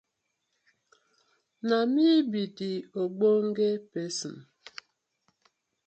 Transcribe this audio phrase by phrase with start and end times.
[1.67, 4.35] Na mi bi de ogbonge pesin.